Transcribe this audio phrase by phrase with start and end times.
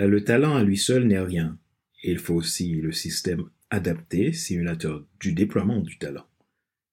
[0.00, 1.58] Euh, le talent à lui seul n'est rien.
[2.02, 6.26] Il faut aussi le système adapté, simulateur du déploiement du talent.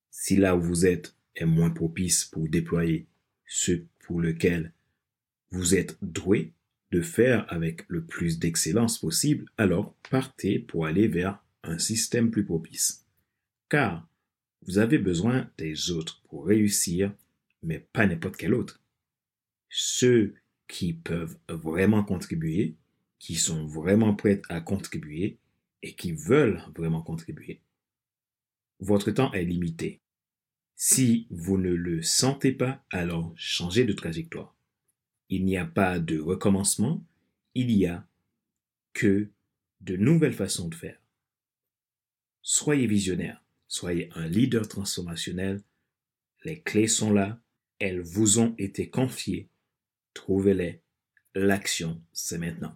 [0.10, 3.08] Si là où vous êtes est moins propice pour déployer
[3.46, 4.74] ce pour lequel
[5.52, 6.54] vous êtes doué
[6.92, 12.46] de faire avec le plus d'excellence possible, alors partez pour aller vers un système plus
[12.46, 13.06] propice.
[13.70, 14.08] Car
[14.64, 17.14] vous avez besoin des autres pour réussir,
[17.64, 18.82] mais pas n'importe quel autre.
[19.70, 20.36] Ceux
[20.68, 22.76] qui peuvent vraiment contribuer,
[23.22, 25.38] qui sont vraiment prêts à contribuer
[25.84, 27.62] et qui veulent vraiment contribuer.
[28.80, 30.02] Votre temps est limité.
[30.76, 34.56] Si vous ne le sentez pas, alors changez de trajectoire.
[35.30, 37.06] Il n'y a pas de recommencement,
[37.54, 38.08] il y a
[38.94, 39.30] que
[39.82, 41.00] de nouvelles façons de faire.
[42.42, 45.62] Soyez visionnaire, soyez un leader transformationnel.
[46.44, 47.40] Les clés sont là,
[47.78, 49.48] elles vous ont été confiées.
[50.16, 50.82] Trouvez-les.
[51.36, 52.76] L'action, c'est maintenant.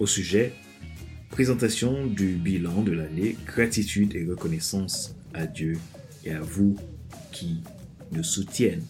[0.00, 0.52] Au sujet,
[1.30, 5.78] présentation du bilan de l'année, gratitude et reconnaissance à Dieu
[6.24, 6.76] et à vous
[7.30, 7.62] qui
[8.10, 8.82] nous soutiennent.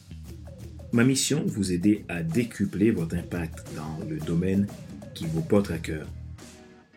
[0.92, 4.66] Ma mission, vous aider à décupler votre impact dans le domaine
[5.12, 6.06] qui vous porte à cœur.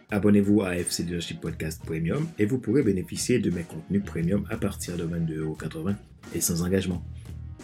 [0.09, 4.55] Abonnez-vous à FC Leadership Podcast Premium et vous pourrez bénéficier de mes contenus premium à
[4.55, 5.95] partir de 22,80€
[6.33, 7.03] et sans engagement.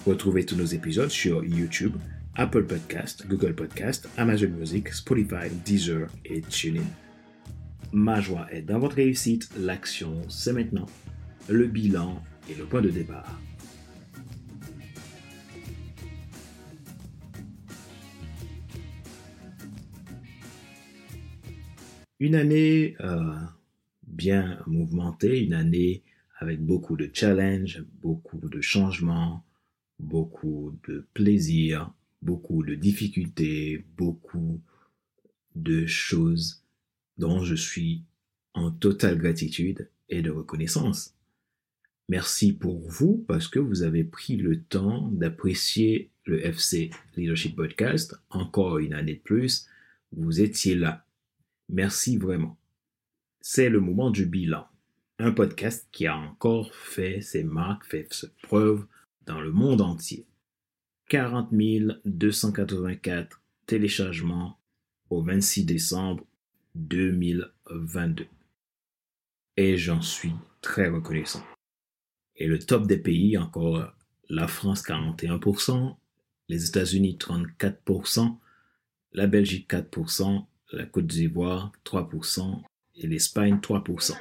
[0.06, 1.94] Retrouvez tous nos épisodes sur YouTube,
[2.36, 6.81] Apple Podcast, Google Podcast, Amazon Music, Spotify, Deezer et TuneIn.
[7.91, 10.88] Ma joie est dans votre réussite, l'action c'est maintenant,
[11.47, 13.40] le bilan et le point de départ.
[22.19, 23.35] Une année euh,
[24.08, 26.02] bien mouvementée, une année
[26.40, 29.46] avec beaucoup de challenges, beaucoup de changements,
[30.00, 34.61] beaucoup de plaisir, beaucoup de difficultés, beaucoup
[35.56, 36.63] de choses
[37.17, 38.03] dont je suis
[38.53, 41.16] en totale gratitude et de reconnaissance.
[42.09, 48.16] Merci pour vous parce que vous avez pris le temps d'apprécier le FC Leadership Podcast.
[48.29, 49.67] Encore une année de plus,
[50.11, 51.05] vous étiez là.
[51.69, 52.57] Merci vraiment.
[53.41, 54.67] C'est le moment du bilan.
[55.19, 58.85] Un podcast qui a encore fait ses marques, fait ses preuves
[59.25, 60.25] dans le monde entier.
[61.13, 61.50] 40
[62.06, 64.57] 284 téléchargements
[65.12, 66.25] au 26 décembre
[66.74, 68.25] 2022.
[69.57, 71.44] Et j'en suis très reconnaissant.
[72.35, 73.94] Et le top des pays, encore
[74.28, 75.96] la France 41%,
[76.50, 78.35] les États-Unis 34%,
[79.12, 82.63] la Belgique 4%, la Côte d'Ivoire 3%
[82.96, 84.18] et l'Espagne 3%.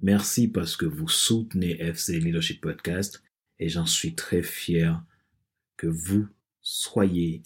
[0.00, 3.22] Merci parce que vous soutenez FC Leadership Podcast
[3.58, 5.02] et j'en suis très fier
[5.84, 6.26] que vous
[6.62, 7.42] soyez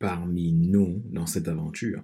[0.00, 2.02] parmi nous dans cette aventure.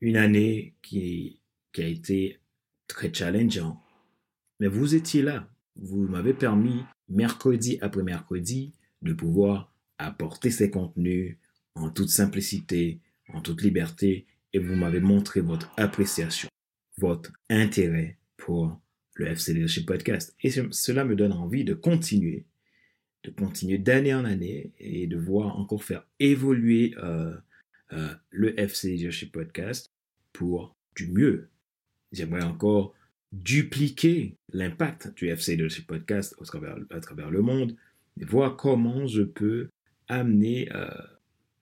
[0.00, 2.40] Une année qui, qui a été
[2.86, 3.82] très challengeant.
[4.58, 5.50] Mais vous étiez là.
[5.76, 11.36] Vous m'avez permis, mercredi après mercredi, de pouvoir apporter ces contenus
[11.74, 13.00] en toute simplicité,
[13.34, 16.48] en toute liberté, et vous m'avez montré votre appréciation,
[16.96, 18.80] votre intérêt pour
[19.12, 20.34] le FC Leadership Podcast.
[20.40, 22.46] Et cela me donne envie de continuer
[23.24, 27.34] de continuer d'année en année et de voir encore faire évoluer euh,
[27.92, 29.90] euh, le FC Leadership Podcast
[30.32, 31.48] pour du mieux.
[32.12, 32.94] J'aimerais encore
[33.32, 36.34] dupliquer l'impact du FC Leadership Podcast
[36.90, 37.76] à travers le monde
[38.18, 39.68] et voir comment je peux
[40.08, 40.88] amener euh,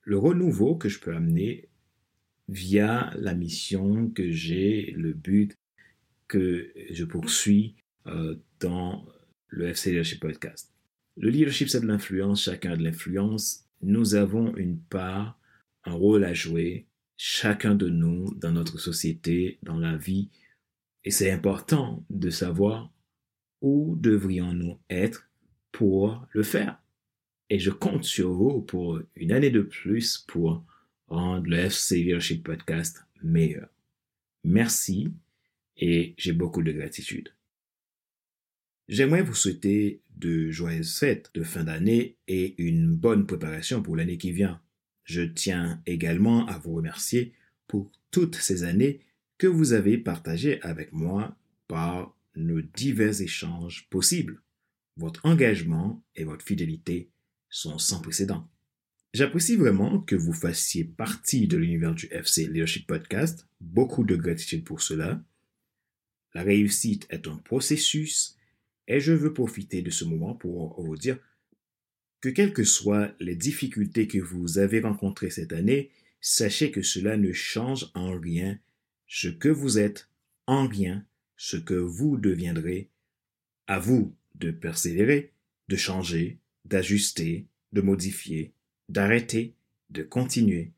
[0.05, 1.69] le renouveau que je peux amener
[2.49, 5.55] via la mission que j'ai, le but
[6.29, 7.75] que je poursuis
[8.59, 9.07] dans
[9.49, 10.73] le FC Leadership Podcast.
[11.21, 13.65] Le leadership, c'est de l'influence, chacun a de l'influence.
[13.83, 15.37] Nous avons une part,
[15.85, 16.87] un rôle à jouer,
[17.17, 20.31] chacun de nous, dans notre société, dans la vie.
[21.03, 22.93] Et c'est important de savoir
[23.61, 25.29] où devrions-nous être
[25.73, 26.81] pour le faire.
[27.51, 30.65] Et je compte sur vous pour une année de plus pour
[31.09, 33.69] rendre le FC Leadership Podcast meilleur.
[34.45, 35.13] Merci
[35.77, 37.31] et j'ai beaucoup de gratitude.
[38.89, 44.17] J'aimerais vous souhaiter de joyeuses fêtes de fin d'année et une bonne préparation pour l'année
[44.17, 44.63] qui vient.
[45.05, 47.35] Je tiens également à vous remercier
[47.67, 49.01] pour toutes ces années
[49.37, 51.37] que vous avez partagées avec moi
[51.69, 54.41] par nos divers échanges possibles.
[54.97, 57.11] Votre engagement et votre fidélité
[57.51, 58.49] sont sans précédent.
[59.13, 63.47] J'apprécie vraiment que vous fassiez partie de l'univers du FC Leadership Podcast.
[63.61, 65.23] Beaucoup de gratitude pour cela.
[66.35, 68.38] La réussite est un processus
[68.89, 71.19] et je veux profiter de ce moment pour vous dire
[72.21, 75.91] que quelles que soient les difficultés que vous avez rencontrées cette année,
[76.21, 78.59] sachez que cela ne change en rien
[79.07, 80.09] ce que vous êtes,
[80.47, 81.07] en rien
[81.37, 82.89] ce que vous deviendrez.
[83.69, 85.33] À vous de persévérer,
[85.69, 88.53] de changer, d'ajuster, de modifier,
[88.89, 89.55] d'arrêter,
[89.91, 90.73] de continuer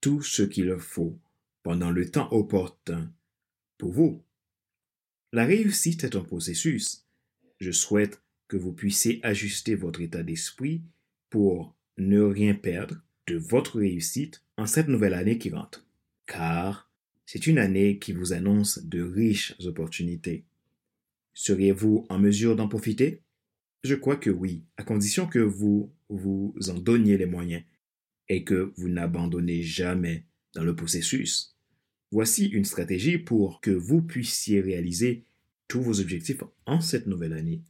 [0.00, 1.18] tout ce qu'il faut
[1.62, 3.12] pendant le temps opportun
[3.76, 4.22] pour vous.
[5.32, 7.05] La réussite est un processus.
[7.58, 10.82] Je souhaite que vous puissiez ajuster votre état d'esprit
[11.30, 15.86] pour ne rien perdre de votre réussite en cette nouvelle année qui rentre.
[16.26, 16.90] Car
[17.24, 20.44] c'est une année qui vous annonce de riches opportunités.
[21.34, 23.22] Seriez-vous en mesure d'en profiter?
[23.82, 27.62] Je crois que oui, à condition que vous vous en donniez les moyens
[28.28, 30.24] et que vous n'abandonnez jamais
[30.54, 31.56] dans le processus.
[32.10, 35.24] Voici une stratégie pour que vous puissiez réaliser
[35.68, 37.62] tous vos objectifs en cette nouvelle année.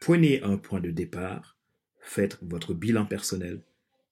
[0.00, 1.58] Prenez un point de départ,
[2.00, 3.62] faites votre bilan personnel,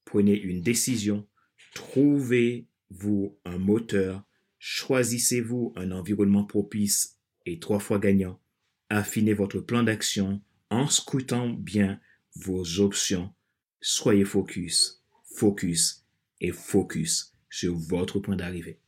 [0.04, 1.26] prenez une décision,
[1.74, 4.24] trouvez-vous un moteur,
[4.58, 8.40] choisissez-vous un environnement propice et trois fois gagnant,
[8.88, 10.40] affinez votre plan d'action
[10.70, 12.00] en scrutant bien
[12.36, 13.32] vos options,
[13.80, 16.06] soyez focus, focus
[16.40, 18.78] et focus sur votre point d'arrivée.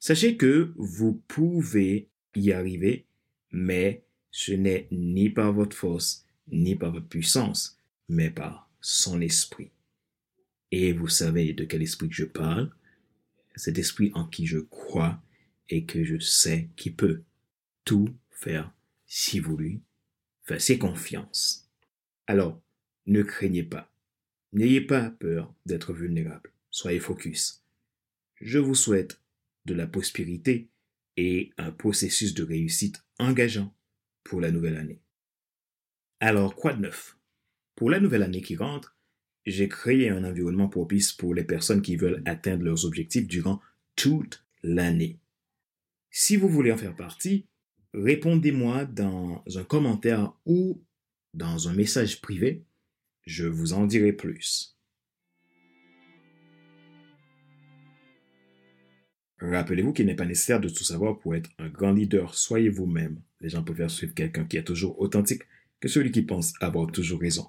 [0.00, 3.06] Sachez que vous pouvez y arriver
[3.52, 7.78] mais ce n'est ni par votre force, ni par votre puissance,
[8.08, 9.70] mais par son esprit.
[10.70, 12.70] Et vous savez de quel esprit je parle,
[13.54, 15.22] cet esprit en qui je crois
[15.68, 17.22] et que je sais qui peut
[17.84, 18.72] tout faire
[19.06, 19.82] si vous lui
[20.42, 21.70] fassiez confiance.
[22.26, 22.60] Alors,
[23.06, 23.92] ne craignez pas.
[24.52, 26.52] N'ayez pas peur d'être vulnérable.
[26.70, 27.62] Soyez focus.
[28.40, 29.20] Je vous souhaite
[29.66, 30.68] de la prospérité
[31.16, 33.74] et un processus de réussite engageant
[34.24, 35.02] pour la nouvelle année.
[36.20, 37.18] Alors, quoi de neuf?
[37.74, 38.96] Pour la nouvelle année qui rentre,
[39.44, 43.60] j'ai créé un environnement propice pour les personnes qui veulent atteindre leurs objectifs durant
[43.96, 45.18] toute l'année.
[46.10, 47.48] Si vous voulez en faire partie,
[47.94, 50.84] répondez-moi dans un commentaire ou
[51.34, 52.64] dans un message privé.
[53.24, 54.78] Je vous en dirai plus.
[59.42, 62.36] Rappelez-vous qu'il n'est pas nécessaire de tout savoir pour être un grand leader.
[62.36, 63.20] Soyez vous-même.
[63.40, 65.42] Les gens préfèrent suivre quelqu'un qui est toujours authentique
[65.80, 67.48] que celui qui pense avoir toujours raison.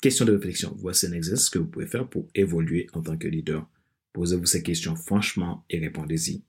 [0.00, 0.72] Question de réflexion.
[0.78, 3.68] Voici un exercice que vous pouvez faire pour évoluer en tant que leader.
[4.12, 6.44] Posez-vous ces questions franchement et répondez-y.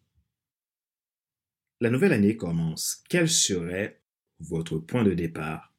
[1.82, 3.04] La nouvelle année commence.
[3.10, 4.00] Quel serait
[4.40, 5.74] votre point de départ?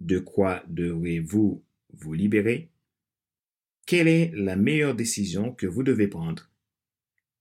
[0.00, 2.68] De quoi devrez-vous vous libérer?
[3.86, 6.51] Quelle est la meilleure décision que vous devez prendre?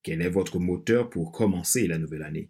[0.03, 2.49] Quel est votre moteur pour commencer la nouvelle année?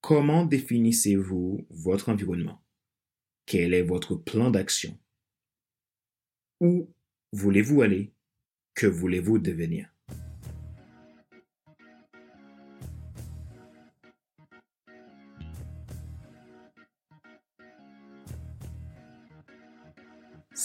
[0.00, 2.62] Comment définissez-vous votre environnement?
[3.46, 4.98] Quel est votre plan d'action?
[6.60, 6.92] Où
[7.32, 8.12] voulez-vous aller?
[8.74, 9.91] Que voulez-vous devenir?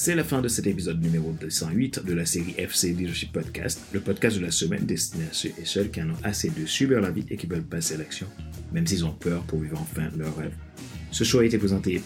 [0.07, 3.99] C'est la fin de cet épisode numéro 208 de la série FC Leadership Podcast, le
[3.99, 7.01] podcast de la semaine destiné à ceux et celles qui en ont assez de subir
[7.01, 7.97] la vie et qui veulent passer à
[8.71, 10.53] même s'ils ont peur pour vivre enfin leur rêve.
[11.11, 12.01] Ce choix a été présenté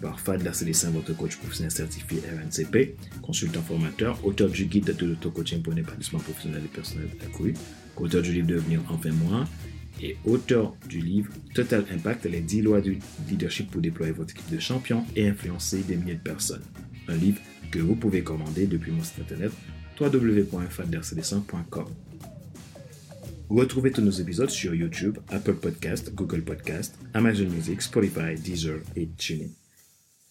[0.00, 5.60] par Fad Darcélessin, votre coach professionnel certifié RNCP, consultant formateur, auteur du guide de l'auto-coaching
[5.60, 7.54] pour l'épanouissement professionnel et personnel accru,
[7.96, 9.44] auteur du livre Devenir enfin moi,
[10.00, 14.50] et auteur du livre Total Impact, les 10 lois du leadership pour déployer votre équipe
[14.52, 16.62] de champions et influencer des milliers de personnes
[17.10, 17.40] un livre
[17.70, 19.52] que vous pouvez commander depuis mon site internet
[20.00, 21.86] www.fadercdessin.com.
[23.48, 29.08] Retrouvez tous nos épisodes sur YouTube, Apple Podcast, Google Podcast, Amazon Music, Spotify, Deezer et
[29.08, 29.48] TuneIn.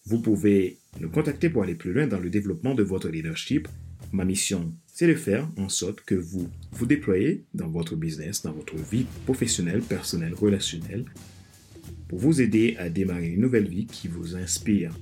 [0.06, 3.68] Vous pouvez nous contacter pour aller plus loin dans le développement de votre leadership.
[4.12, 8.52] Ma mission, c'est de faire en sorte que vous vous déployez dans votre business, dans
[8.52, 11.04] votre vie professionnelle, personnelle, relationnelle,
[12.08, 14.92] pour vous aider à démarrer une nouvelle vie qui vous inspire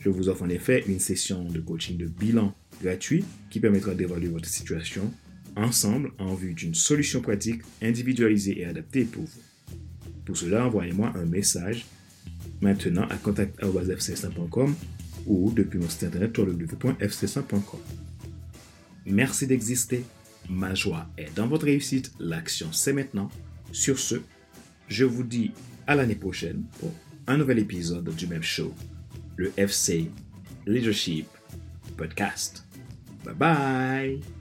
[0.00, 4.28] je vous offre en effet une session de coaching de bilan gratuit qui permettra d'évaluer
[4.28, 5.12] votre situation
[5.56, 9.76] ensemble en vue d'une solution pratique individualisée et adaptée pour vous.
[10.24, 11.86] Pour cela, envoyez-moi un message
[12.60, 14.74] maintenant à contact.fc5.com
[15.26, 17.80] ou depuis mon site internet www.fc5.com.
[19.06, 20.04] Merci d'exister.
[20.48, 22.12] Ma joie est dans votre réussite.
[22.18, 23.30] L'action, c'est maintenant.
[23.72, 24.16] Sur ce,
[24.88, 25.52] je vous dis
[25.86, 26.92] à l'année prochaine pour
[27.26, 28.74] un nouvel épisode du même show,
[29.40, 30.10] le FC
[30.66, 31.26] Leadership
[31.96, 32.62] Podcast.
[33.24, 34.39] Bye bye